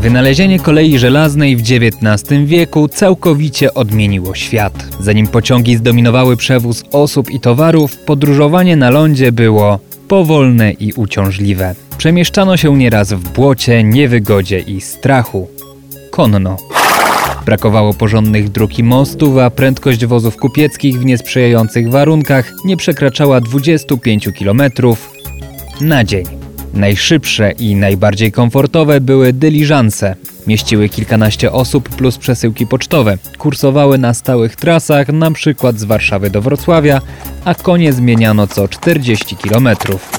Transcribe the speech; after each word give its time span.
Wynalezienie 0.00 0.58
kolei 0.58 0.98
żelaznej 0.98 1.56
w 1.56 1.60
XIX 1.60 2.44
wieku 2.44 2.88
całkowicie 2.88 3.74
odmieniło 3.74 4.34
świat. 4.34 4.86
Zanim 5.00 5.26
pociągi 5.26 5.76
zdominowały 5.76 6.36
przewóz 6.36 6.84
osób 6.92 7.30
i 7.30 7.40
towarów, 7.40 7.96
podróżowanie 7.96 8.76
na 8.76 8.90
lądzie 8.90 9.32
było 9.32 9.78
powolne 10.08 10.72
i 10.72 10.92
uciążliwe. 10.92 11.74
Przemieszczano 11.98 12.56
się 12.56 12.76
nieraz 12.76 13.12
w 13.12 13.32
błocie, 13.32 13.84
niewygodzie 13.84 14.58
i 14.58 14.80
strachu. 14.80 15.48
Konno. 16.10 16.56
Brakowało 17.46 17.94
porządnych 17.94 18.48
dróg 18.48 18.78
i 18.78 18.82
mostów, 18.82 19.38
a 19.38 19.50
prędkość 19.50 20.06
wozów 20.06 20.36
kupieckich 20.36 21.00
w 21.00 21.04
niesprzyjających 21.04 21.90
warunkach 21.90 22.52
nie 22.64 22.76
przekraczała 22.76 23.40
25 23.40 24.28
km 24.38 24.62
na 25.80 26.04
dzień. 26.04 26.39
Najszybsze 26.74 27.52
i 27.52 27.74
najbardziej 27.74 28.32
komfortowe 28.32 29.00
były 29.00 29.32
dyliżanse. 29.32 30.16
Mieściły 30.46 30.88
kilkanaście 30.88 31.52
osób 31.52 31.88
plus 31.88 32.18
przesyłki 32.18 32.66
pocztowe. 32.66 33.18
Kursowały 33.38 33.98
na 33.98 34.14
stałych 34.14 34.56
trasach, 34.56 35.08
na 35.08 35.30
przykład 35.30 35.78
z 35.78 35.84
Warszawy 35.84 36.30
do 36.30 36.42
Wrocławia, 36.42 37.00
a 37.44 37.54
konie 37.54 37.92
zmieniano 37.92 38.46
co 38.46 38.68
40 38.68 39.36
kilometrów. 39.36 40.10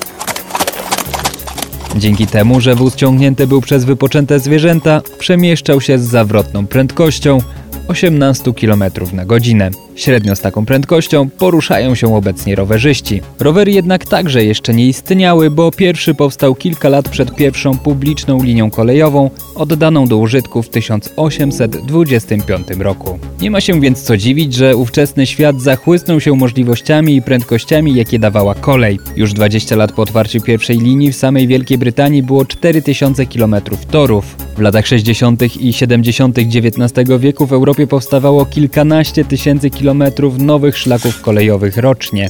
Dzięki 1.95 2.27
temu, 2.27 2.61
że 2.61 2.75
wóz 2.75 2.95
ciągnięty 2.95 3.47
był 3.47 3.61
przez 3.61 3.85
wypoczęte 3.85 4.39
zwierzęta, 4.39 5.01
przemieszczał 5.19 5.81
się 5.81 5.99
z 5.99 6.03
zawrotną 6.03 6.67
prędkością 6.67 7.39
18 7.87 8.53
km 8.53 8.83
na 9.13 9.25
godzinę. 9.25 9.71
Średnio 10.01 10.35
z 10.35 10.41
taką 10.41 10.65
prędkością 10.65 11.29
poruszają 11.29 11.95
się 11.95 12.15
obecnie 12.15 12.55
rowerzyści. 12.55 13.21
Rowery 13.39 13.71
jednak 13.71 14.05
także 14.05 14.45
jeszcze 14.45 14.73
nie 14.73 14.87
istniały, 14.87 15.51
bo 15.51 15.71
pierwszy 15.71 16.13
powstał 16.13 16.55
kilka 16.55 16.89
lat 16.89 17.09
przed 17.09 17.35
pierwszą 17.35 17.77
publiczną 17.77 18.43
linią 18.43 18.69
kolejową, 18.69 19.29
oddaną 19.55 20.07
do 20.07 20.17
użytku 20.17 20.63
w 20.63 20.69
1825 20.69 22.67
roku. 22.79 23.19
Nie 23.41 23.51
ma 23.51 23.61
się 23.61 23.81
więc 23.81 24.01
co 24.01 24.17
dziwić, 24.17 24.53
że 24.53 24.75
ówczesny 24.75 25.27
świat 25.27 25.61
zachłysnął 25.61 26.19
się 26.19 26.35
możliwościami 26.35 27.15
i 27.15 27.21
prędkościami, 27.21 27.95
jakie 27.95 28.19
dawała 28.19 28.55
kolej. 28.55 28.99
Już 29.15 29.33
20 29.33 29.75
lat 29.75 29.91
po 29.91 30.01
otwarciu 30.01 30.41
pierwszej 30.41 30.77
linii 30.77 31.11
w 31.11 31.15
samej 31.15 31.47
Wielkiej 31.47 31.77
Brytanii 31.77 32.23
było 32.23 32.45
4000 32.45 33.25
km 33.25 33.55
torów. 33.91 34.35
W 34.55 34.59
latach 34.59 34.87
60. 34.87 35.55
i 35.61 35.73
70. 35.73 36.37
XIX 36.37 37.09
wieku 37.19 37.45
w 37.47 37.53
Europie 37.53 37.87
powstawało 37.87 38.45
kilkanaście 38.45 39.25
tysięcy 39.25 39.69
kilometrów 39.69 39.90
nowych 40.37 40.77
szlaków 40.77 41.21
kolejowych 41.21 41.77
rocznie. 41.77 42.29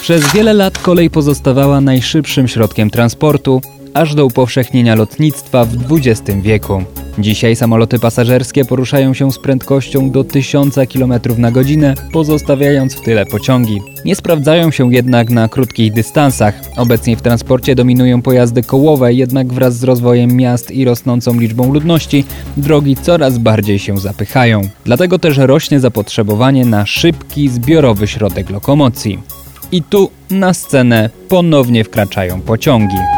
Przez 0.00 0.32
wiele 0.32 0.52
lat 0.52 0.78
kolej 0.78 1.10
pozostawała 1.10 1.80
najszybszym 1.80 2.48
środkiem 2.48 2.90
transportu, 2.90 3.62
aż 3.94 4.14
do 4.14 4.26
upowszechnienia 4.26 4.94
lotnictwa 4.94 5.64
w 5.64 5.76
XX 5.92 6.22
wieku. 6.42 6.84
Dzisiaj 7.18 7.56
samoloty 7.56 7.98
pasażerskie 7.98 8.64
poruszają 8.64 9.14
się 9.14 9.32
z 9.32 9.38
prędkością 9.38 10.10
do 10.10 10.24
1000 10.24 10.74
km 10.92 11.14
na 11.38 11.50
godzinę, 11.50 11.94
pozostawiając 12.12 12.94
w 12.94 13.00
tyle 13.00 13.26
pociągi. 13.26 13.80
Nie 14.04 14.14
sprawdzają 14.14 14.70
się 14.70 14.92
jednak 14.92 15.30
na 15.30 15.48
krótkich 15.48 15.92
dystansach. 15.92 16.54
Obecnie 16.76 17.16
w 17.16 17.22
transporcie 17.22 17.74
dominują 17.74 18.22
pojazdy 18.22 18.62
kołowe, 18.62 19.14
jednak 19.14 19.52
wraz 19.52 19.76
z 19.76 19.84
rozwojem 19.84 20.36
miast 20.36 20.70
i 20.70 20.84
rosnącą 20.84 21.40
liczbą 21.40 21.72
ludności 21.72 22.24
drogi 22.56 22.96
coraz 22.96 23.38
bardziej 23.38 23.78
się 23.78 23.98
zapychają. 23.98 24.62
Dlatego 24.84 25.18
też 25.18 25.36
rośnie 25.36 25.80
zapotrzebowanie 25.80 26.64
na 26.64 26.86
szybki, 26.86 27.48
zbiorowy 27.48 28.06
środek 28.06 28.50
lokomocji. 28.50 29.18
I 29.72 29.82
tu 29.82 30.10
na 30.30 30.54
scenę 30.54 31.10
ponownie 31.28 31.84
wkraczają 31.84 32.40
pociągi. 32.40 33.17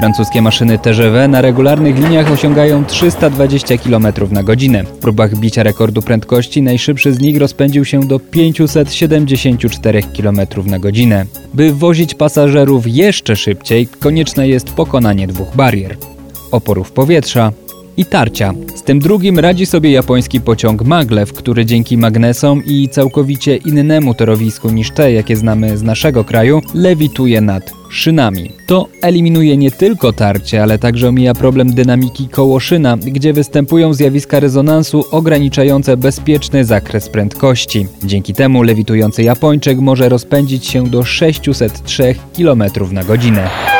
Francuskie 0.00 0.42
maszyny 0.42 0.78
TGV 0.78 1.28
na 1.28 1.40
regularnych 1.40 1.98
liniach 1.98 2.32
osiągają 2.32 2.84
320 2.84 3.78
km 3.78 4.06
na 4.30 4.42
godzinę. 4.42 4.84
W 4.84 4.88
próbach 4.88 5.36
bicia 5.36 5.62
rekordu 5.62 6.02
prędkości 6.02 6.62
najszybszy 6.62 7.12
z 7.12 7.20
nich 7.20 7.38
rozpędził 7.38 7.84
się 7.84 8.00
do 8.00 8.20
574 8.20 10.02
km 10.02 10.40
na 10.66 10.78
godzinę. 10.78 11.26
By 11.54 11.72
wozić 11.72 12.14
pasażerów 12.14 12.84
jeszcze 12.86 13.36
szybciej, 13.36 13.86
konieczne 13.86 14.48
jest 14.48 14.72
pokonanie 14.72 15.26
dwóch 15.26 15.56
barier: 15.56 15.96
oporów 16.50 16.92
powietrza 16.92 17.52
i 17.96 18.04
tarcia. 18.04 18.54
Z 18.74 18.82
tym 18.82 18.98
drugim 18.98 19.38
radzi 19.38 19.66
sobie 19.66 19.90
japoński 19.90 20.40
pociąg 20.40 20.82
Maglev, 20.82 21.32
który 21.32 21.66
dzięki 21.66 21.98
magnesom 21.98 22.62
i 22.66 22.88
całkowicie 22.88 23.56
innemu 23.56 24.14
torowisku 24.14 24.70
niż 24.70 24.90
te, 24.90 25.12
jakie 25.12 25.36
znamy 25.36 25.78
z 25.78 25.82
naszego 25.82 26.24
kraju, 26.24 26.60
lewituje 26.74 27.40
nad 27.40 27.80
szynami. 27.90 28.52
To 28.66 28.88
eliminuje 29.02 29.56
nie 29.56 29.70
tylko 29.70 30.12
tarcie, 30.12 30.62
ale 30.62 30.78
także 30.78 31.08
omija 31.08 31.34
problem 31.34 31.74
dynamiki 31.74 32.28
koło 32.28 32.60
szyna, 32.60 32.96
gdzie 32.96 33.32
występują 33.32 33.94
zjawiska 33.94 34.40
rezonansu 34.40 35.04
ograniczające 35.10 35.96
bezpieczny 35.96 36.64
zakres 36.64 37.08
prędkości. 37.08 37.86
Dzięki 38.04 38.34
temu 38.34 38.62
lewitujący 38.62 39.22
Japończyk 39.22 39.78
może 39.78 40.08
rozpędzić 40.08 40.66
się 40.66 40.86
do 40.86 41.04
603 41.04 42.14
km 42.36 42.62
na 42.92 43.04
godzinę. 43.04 43.79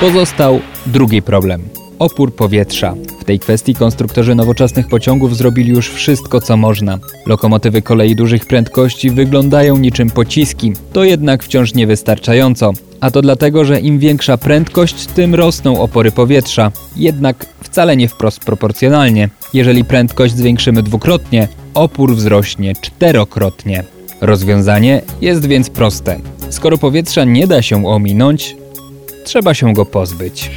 Pozostał 0.00 0.60
drugi 0.86 1.22
problem 1.22 1.62
opór 2.00 2.34
powietrza. 2.34 2.94
W 3.20 3.24
tej 3.24 3.38
kwestii 3.38 3.74
konstruktorzy 3.74 4.34
nowoczesnych 4.34 4.88
pociągów 4.88 5.36
zrobili 5.36 5.70
już 5.70 5.90
wszystko, 5.90 6.40
co 6.40 6.56
można. 6.56 6.98
Lokomotywy 7.26 7.82
kolei 7.82 8.16
dużych 8.16 8.46
prędkości 8.46 9.10
wyglądają 9.10 9.76
niczym 9.76 10.10
pociski. 10.10 10.72
To 10.92 11.04
jednak 11.04 11.42
wciąż 11.42 11.74
niewystarczająco. 11.74 12.72
A 13.00 13.10
to 13.10 13.22
dlatego, 13.22 13.64
że 13.64 13.80
im 13.80 13.98
większa 13.98 14.38
prędkość, 14.38 15.06
tym 15.06 15.34
rosną 15.34 15.80
opory 15.80 16.12
powietrza. 16.12 16.72
Jednak 16.96 17.46
wcale 17.62 17.96
nie 17.96 18.08
wprost 18.08 18.40
proporcjonalnie. 18.40 19.28
Jeżeli 19.54 19.84
prędkość 19.84 20.34
zwiększymy 20.34 20.82
dwukrotnie, 20.82 21.48
opór 21.74 22.14
wzrośnie 22.14 22.74
czterokrotnie. 22.80 23.84
Rozwiązanie 24.20 25.02
jest 25.20 25.46
więc 25.46 25.70
proste. 25.70 26.20
Skoro 26.50 26.78
powietrza 26.78 27.24
nie 27.24 27.46
da 27.46 27.62
się 27.62 27.86
ominąć, 27.86 28.56
trzeba 29.24 29.54
się 29.54 29.72
go 29.72 29.86
pozbyć. 29.86 30.50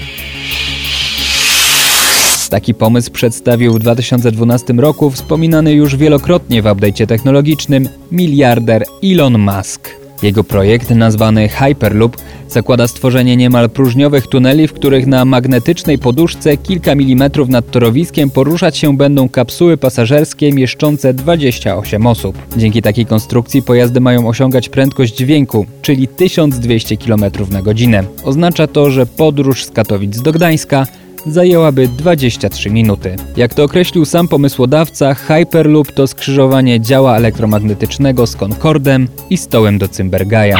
Taki 2.50 2.74
pomysł 2.74 3.12
przedstawił 3.12 3.74
w 3.74 3.80
2012 3.80 4.74
roku 4.74 5.12
wspominany 5.12 5.74
już 5.74 5.96
wielokrotnie 5.96 6.62
w 6.62 6.66
update'cie 6.66 7.08
technologicznym 7.08 7.90
miliarder 8.12 8.86
Elon 9.04 9.40
Musk. 9.40 10.03
Jego 10.24 10.44
projekt, 10.44 10.90
nazwany 10.90 11.50
Hyperloop, 11.50 12.18
zakłada 12.50 12.88
stworzenie 12.88 13.38
niemal 13.38 13.70
próżniowych 13.70 14.28
tuneli, 14.28 14.68
w 14.68 14.74
których 14.74 15.08
na 15.08 15.26
magnetycznej 15.26 15.98
poduszce 15.98 16.58
kilka 16.58 16.96
milimetrów 16.96 17.50
nad 17.50 17.72
torowiskiem 17.72 18.30
poruszać 18.30 18.78
się 18.78 18.98
będą 18.98 19.30
kapsuły 19.30 19.78
pasażerskie 19.78 20.52
mieszczące 20.52 21.14
28 21.14 22.08
osób. 22.08 22.38
Dzięki 22.58 22.82
takiej 22.82 23.06
konstrukcji 23.06 23.62
pojazdy 23.62 24.00
mają 24.00 24.28
osiągać 24.28 24.70
prędkość 24.70 25.16
dźwięku, 25.16 25.66
czyli 25.82 26.08
1200 26.08 26.98
km 26.98 27.24
na 27.52 27.62
godzinę. 27.62 28.04
Oznacza 28.24 28.68
to, 28.68 28.92
że 28.92 29.06
podróż 29.06 29.66
z 29.66 29.72
Katowic 29.72 30.22
do 30.22 30.32
Gdańska 30.32 30.88
zajęłaby 31.26 31.88
23 31.88 32.70
minuty. 32.70 33.16
Jak 33.38 33.54
to 33.54 33.64
określił 33.64 34.06
sam 34.06 34.28
pomysłodawca, 34.28 35.14
Hyperloop 35.14 35.92
to 35.92 36.08
skrzyżowanie 36.08 36.82
działa 36.82 37.18
elektromagnetycznego 37.18 38.28
z 38.28 38.36
Concordem 38.36 39.08
i 39.30 39.38
stołem 39.38 39.78
do 39.78 39.88
Cymbergaja. 39.88 40.58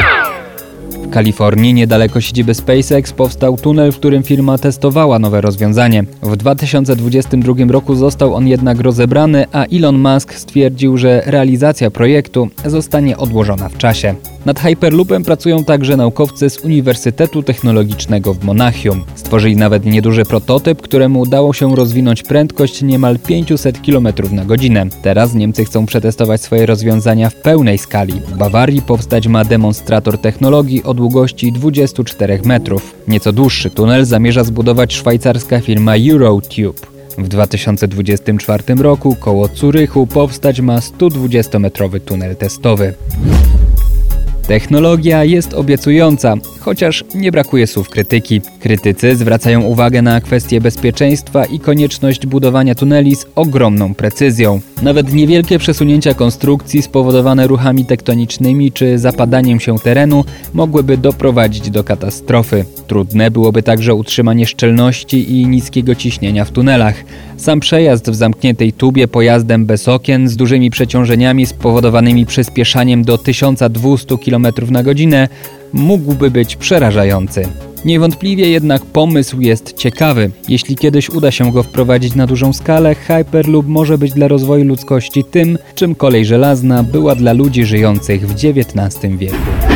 W 0.90 1.10
Kalifornii, 1.10 1.74
niedaleko 1.74 2.22
siedziby 2.22 2.54
SpaceX, 2.54 3.14
powstał 3.14 3.58
tunel, 3.58 3.92
w 3.92 3.98
którym 3.98 4.24
firma 4.24 4.58
testowała 4.58 5.20
nowe 5.20 5.42
rozwiązanie. 5.42 6.04
W 6.22 6.36
2022 6.36 7.54
roku 7.70 7.96
został 7.96 8.34
on 8.34 8.48
jednak 8.48 8.80
rozebrany, 8.80 9.46
a 9.52 9.66
Elon 9.66 10.00
Musk 10.00 10.34
stwierdził, 10.34 10.98
że 10.98 11.22
realizacja 11.26 11.92
projektu 11.92 12.50
zostanie 12.66 13.18
odłożona 13.18 13.70
w 13.70 13.78
czasie. 13.78 14.16
Nad 14.46 14.60
Hyperloopem 14.60 15.24
pracują 15.24 15.64
także 15.64 15.98
naukowcy 15.98 16.50
z 16.50 16.58
Uniwersytetu 16.58 17.44
Technologicznego 17.44 18.34
w 18.34 18.44
Monachium. 18.44 19.04
Stworzyli 19.16 19.56
nawet 19.56 19.86
nieduży 19.86 20.26
prototyp, 20.26 20.82
któremu 20.82 21.20
udało 21.20 21.54
się 21.54 21.76
rozwinąć 21.76 22.24
prędkość 22.24 22.82
niemal 22.82 23.20
500 23.20 23.82
km 23.82 24.08
na 24.32 24.46
godzinę. 24.46 24.86
Teraz 25.02 25.34
Niemcy 25.34 25.66
chcą 25.66 25.86
przetestować 25.86 26.42
swoje 26.42 26.66
rozwiązania 26.66 27.30
w 27.30 27.36
pełnej 27.36 27.78
skali. 27.78 28.14
W 28.14 28.38
Bawarii 28.38 28.82
powstać 28.82 29.28
ma 29.28 29.46
demonstrator 29.46 30.18
technologii 30.18 30.84
o 30.84 30.94
długości 30.94 31.52
24 31.52 32.42
metrów. 32.46 32.96
Nieco 33.08 33.32
dłuższy 33.32 33.70
tunel 33.70 34.06
zamierza 34.06 34.44
zbudować 34.44 34.94
szwajcarska 34.94 35.60
firma 35.60 35.94
Eurotube. 36.12 36.80
W 37.18 37.28
2024 37.28 38.64
roku 38.76 39.16
koło 39.16 39.50
Curychu 39.50 40.08
powstać 40.08 40.62
ma 40.62 40.78
120-metrowy 40.80 42.00
tunel 42.00 42.36
testowy. 42.36 42.94
Technologia 44.48 45.24
jest 45.24 45.54
obiecująca, 45.54 46.36
chociaż 46.60 47.04
nie 47.16 47.32
brakuje 47.32 47.68
słów 47.68 47.90
krytyki. 47.90 48.42
Krytycy 48.60 49.16
zwracają 49.16 49.62
uwagę 49.62 50.02
na 50.02 50.22
kwestie 50.22 50.62
bezpieczeństwa 50.62 51.46
i 51.46 51.60
konieczność 51.60 52.26
budowania 52.26 52.76
tuneli 52.76 53.16
z 53.16 53.26
ogromną 53.36 53.96
precyzją. 53.96 54.62
Nawet 54.84 55.14
niewielkie 55.14 55.60
przesunięcia 55.60 56.14
konstrukcji 56.14 56.82
spowodowane 56.82 57.48
ruchami 57.48 57.86
tektonicznymi 57.86 58.72
czy 58.72 59.00
zapadaniem 59.00 59.60
się 59.60 59.80
terenu 59.80 60.26
mogłyby 60.54 60.98
doprowadzić 60.98 61.70
do 61.70 61.84
katastrofy. 61.84 62.66
Trudne 62.88 63.32
byłoby 63.32 63.64
także 63.64 63.96
utrzymanie 63.96 64.46
szczelności 64.46 65.40
i 65.40 65.48
niskiego 65.48 65.96
ciśnienia 65.96 66.46
w 66.46 66.52
tunelach. 66.52 66.96
Sam 67.38 67.60
przejazd 67.60 68.10
w 68.10 68.16
zamkniętej 68.16 68.74
tubie 68.74 69.08
pojazdem 69.08 69.66
bez 69.66 69.88
okien 69.88 70.28
z 70.28 70.36
dużymi 70.36 70.70
przeciążeniami 70.70 71.46
spowodowanymi 71.46 72.26
przyspieszaniem 72.26 73.04
do 73.04 73.18
1200 73.18 74.18
km 74.18 74.48
na 74.70 74.84
godzinę 74.84 75.28
mógłby 75.74 76.32
być 76.32 76.56
przerażający. 76.56 77.48
Niewątpliwie 77.86 78.50
jednak 78.50 78.86
pomysł 78.86 79.42
jest 79.42 79.74
ciekawy. 79.74 80.32
Jeśli 80.50 80.76
kiedyś 80.76 81.10
uda 81.10 81.32
się 81.32 81.52
go 81.52 81.64
wprowadzić 81.64 82.16
na 82.16 82.28
dużą 82.28 82.54
skalę, 82.54 82.96
Hyperloop 82.96 83.68
może 83.68 83.98
być 83.98 84.12
dla 84.12 84.28
rozwoju 84.28 84.66
ludzkości 84.66 85.24
tym, 85.24 85.58
czym 85.76 85.96
kolej 85.96 86.26
żelazna 86.26 86.84
była 86.84 87.16
dla 87.16 87.34
ludzi 87.34 87.66
żyjących 87.66 88.28
w 88.28 88.34
XIX 88.34 89.18
wieku. 89.18 89.73